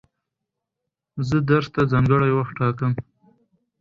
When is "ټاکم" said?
2.59-2.91